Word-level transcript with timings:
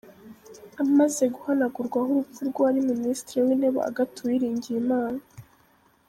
Amaze 0.83 1.23
guhanagurwaho 1.35 2.07
urupfu 2.11 2.39
rw’uwari 2.49 2.79
Ministre 2.91 3.35
w’Intebe 3.45 3.79
Agathe 3.89 4.17
Uwiringiyimana. 4.21 5.21